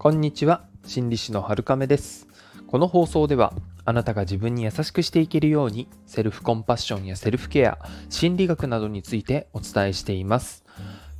[0.00, 2.26] こんにちは心理師の春亀です。
[2.68, 3.52] この放送では
[3.84, 7.76] あなたが自分に優しくしていけるようにセルフコンパッションやセルフケア
[8.08, 10.64] 心理学などについてお伝えしています。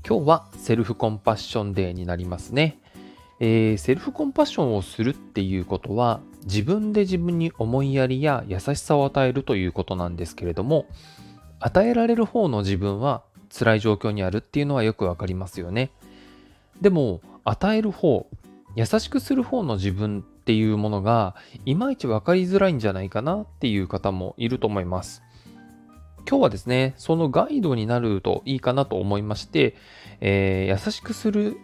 [0.09, 2.79] 今日はセルフコンパッションデーになりますね、
[3.39, 10.87] えー、セルフコンパッションをするっていうことは自分で自分に思いやりや優しさを与えるということなんですけれども
[11.59, 13.25] 与えられる方の自分は
[13.55, 15.91] 辛い状況にあるっていうのはよくわかりますよね。
[16.81, 18.27] でも与える方
[18.77, 21.35] 優しくする方の自分っていうものが
[21.67, 25.23] いまいち分かりづらいんじゃないかなっていう方もいると思います。
[26.29, 29.75] 今日はですね、そのガイドになるといいかなと思いまして、
[30.21, 31.57] えー、優しくする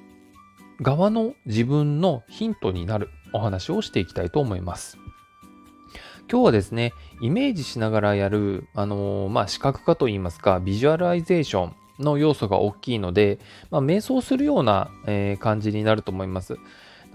[0.81, 4.99] 側の自分のヒントになるお話をしていきたいと思います。
[6.31, 13.39] 今日はですね、イメージしながらやる、あのー、まあ、視覚化といいますか、ビジュアライゼーションの要素が大きいので、
[13.71, 16.59] まあ、瞑想するような、えー、感じになると思います。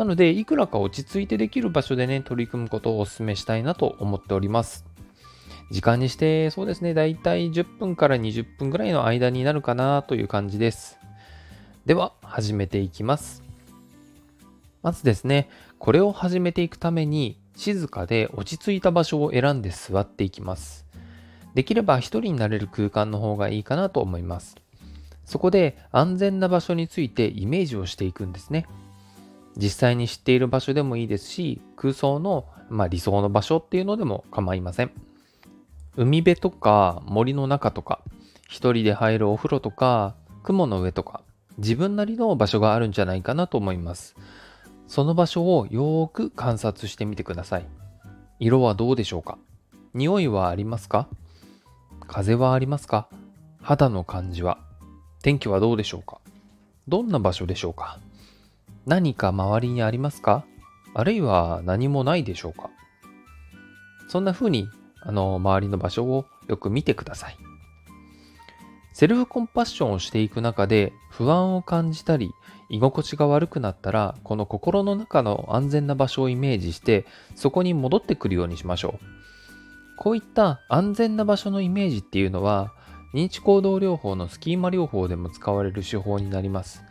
[0.02, 4.84] なので、いくらか落ち着いてできる場所でね、取り組むことをお勧めしたいなと思っております。
[5.70, 10.98] 時間にして、そうですね、だいたい10分から20分ぐらいの間になるかなという感じです。
[11.86, 13.44] では、始めていきます。
[14.82, 20.88] まずですね、これを始めていくために、静かで落ち着いた場所を選んで座っていきます。
[21.54, 24.56] できれば一人になれる空間の方がいいかなと思います。
[25.26, 28.66] そこで安全な場所についてイメージをしていくんですね。
[29.58, 34.92] 実際に知っている場所でもいいですし、空想の、まあ、理想の場所っていうのでも構いません。
[35.98, 38.02] 海辺とか森の中とか、
[38.48, 41.22] 一人で入るお風呂とか、雲の上とか、
[41.58, 44.16] 自分なりの場所があるんじゃないかなと思います。
[44.88, 47.66] その場所をよーく観察してみてください。
[48.40, 49.38] 色はどうでしょうか？
[49.94, 51.08] 匂いはありますか？
[52.08, 53.08] 風はありますか？
[53.62, 54.58] 肌の感じは？
[55.22, 56.20] 天気はどうでしょうか？
[56.88, 58.00] どんな場所でしょうか？
[58.86, 60.46] 何か周りにありますか？
[60.94, 62.70] あるいは何もないでしょうか？
[64.08, 64.68] そんな風に、
[65.00, 67.38] あの、周りの場所をよく見てください。
[68.94, 72.32] セルフコンパッションをしていく中で不安を感じたり、
[72.70, 77.06] 居心地が悪くなったら、この心の中の安全な場所をイメージして、
[77.36, 79.06] そこに戻ってくるようにしましょう。
[79.98, 82.74] こういった安全な場所のイメージっていうのは、
[83.14, 86.84] 認知行動療法のスキーマ療法でも使われる手法になります。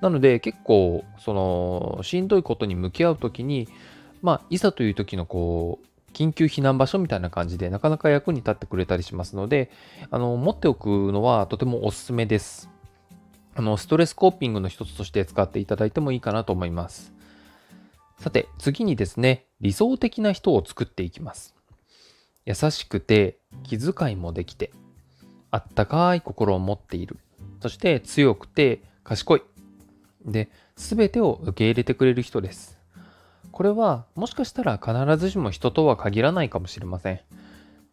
[0.00, 3.68] なので結構、その、しんどいことに向き合うときに、
[4.22, 9.70] まあ、いざという時のこう、緊急避難場所みたいな感じでなかなか役に立ってくれたりしますので、
[10.10, 12.70] あの、持っておくのはとてもおすすめです。
[13.54, 17.12] あの、ストレスコーピングの一つとして使っていただいてもいいかなと思います。
[18.18, 21.54] さて、次にですね、理想的な人を作っていきます。
[22.46, 24.72] 優しくて、気遣いもできて、
[25.50, 27.18] あったかい心を持っている。
[27.60, 29.42] そして強くて賢い。
[30.24, 32.78] で、すべてを受け入れてくれる人です。
[33.52, 37.20] これはもしかしたら必ずしも人とは限らないかもしれません。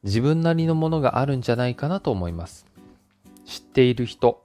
[0.03, 2.67] 自分なりのものがあるんじゃないかなと思います。
[3.45, 4.43] 知っている人、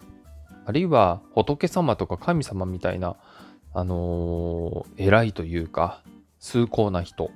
[0.65, 3.17] あるいは仏様とか神様みたいな、
[3.75, 6.03] あのー、偉いというか、
[6.39, 7.31] 崇高な人、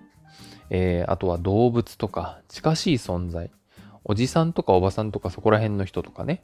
[0.70, 3.50] えー、あとは動物とか近しい存在、
[4.04, 6.42] おじさんとかおばさんとかそこら辺の人とかね、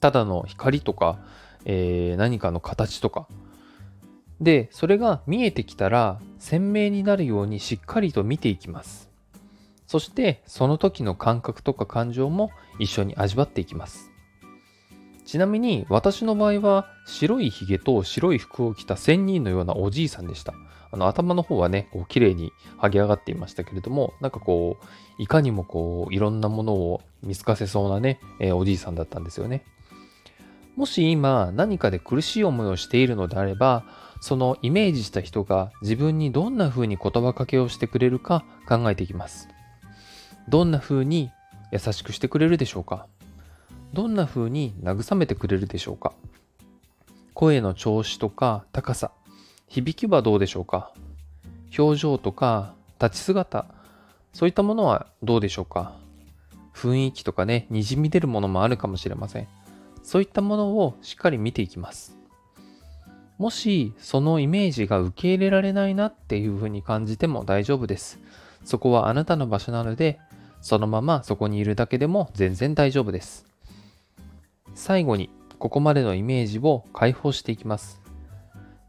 [0.00, 1.18] ただの光とか
[1.64, 3.26] えー、何かの形とか。
[4.40, 9.10] で、それが見えてきたら鮮明になるようにしっかりと見ていきます。
[9.86, 14.10] そしてその時の感覚とか感情も一緒に味わっていきます。
[15.24, 20.54] ちなみに私の場合は白いひげと白い服を着た仙人のようなおじいさんでした。
[20.94, 29.64] あの頭の方はね、こう綺麗に剥げ上がっていましたけれども、なんかこう、いかにもこう、いろんなものを見透かせそうなね、えー、おじいさんだったんですよね。
[30.76, 33.84] もし今何かで苦しい思いをしているのであれば、
[34.20, 39.48] そのイメージした人が自分にどんな風に言葉かけをしてくれるか考えていきます。
[40.48, 41.30] どんな風に
[41.70, 43.06] 優しくしてくれるでしょうか？
[43.92, 46.12] どんな風に慰めてくれるでしょうか？
[47.34, 49.12] 声の調子とか高さ、
[49.68, 50.92] 響きはどうでしょうか？
[51.78, 53.66] 表情とか立ち姿、
[54.32, 55.96] そういったものはどうでしょうか？
[56.74, 59.48] 雰囲気とかね、滲み出るものもあるかもしれません。
[60.04, 62.16] そういったものをしっかり見ていきます。
[63.38, 68.20] もしそのイメージが受け入れられないなっていうふうに感じても大丈夫です。
[68.64, 70.20] そこはあなたの場所なので、
[70.60, 73.46] そのままそこにいるだけでも全然大丈夫です。
[74.74, 78.00] 最後に、ここまでのイメージを解放していきます。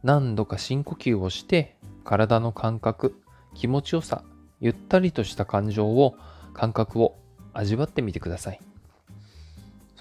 [0.03, 3.21] 何度か深呼吸をして、体の感覚、
[3.53, 4.23] 気持ちよさ、
[4.59, 6.15] ゆったりとした感情を、
[6.53, 7.17] 感覚を
[7.53, 8.59] 味わってみてください。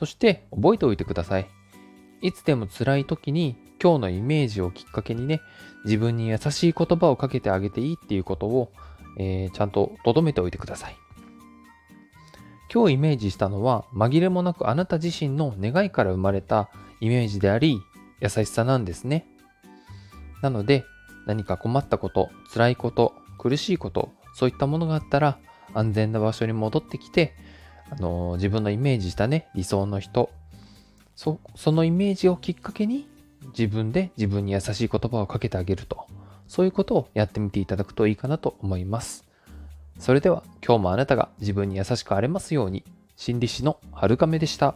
[0.04, 1.46] そして覚えておいてください。
[2.20, 5.40] いつでも辛い時に今日のイメージをきっかけにね、
[5.86, 8.70] 自分に優しい言葉をかけてあげていいっていうことを、
[9.18, 10.96] えー、ちゃんと留めておいてください。
[12.70, 16.68] 今日イメージしたのは紛れもなくあなた自身の願いから生まれた
[17.00, 17.80] イメージであり
[18.20, 19.26] 優しさなんですね。
[20.42, 20.84] なので
[21.26, 25.38] 何か困ったこと、辛いこと、苦しいこと、そういったものがあったら
[25.72, 27.32] 安全な場所に戻ってきて、
[27.96, 30.30] あの、自分のイメージしたね、理想の人、
[31.16, 33.06] そそのイメージをきっかけに
[33.56, 36.06] 自分で自分に優しい言葉をかけてあげると、
[36.48, 39.24] そういうことをやってみていただくといいかなと思います。
[39.98, 42.84] それでは今日もあなたが自分に優しくあれますように、
[43.16, 44.74] 心理師のはるかめでした。